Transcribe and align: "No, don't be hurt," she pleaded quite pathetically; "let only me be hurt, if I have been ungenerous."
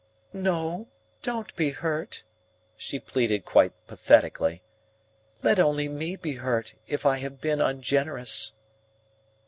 "No, 0.33 0.87
don't 1.21 1.55
be 1.55 1.69
hurt," 1.69 2.23
she 2.75 2.97
pleaded 2.99 3.45
quite 3.45 3.71
pathetically; 3.85 4.63
"let 5.43 5.59
only 5.59 5.87
me 5.87 6.15
be 6.15 6.33
hurt, 6.37 6.73
if 6.87 7.05
I 7.05 7.17
have 7.19 7.39
been 7.39 7.61
ungenerous." 7.61 8.55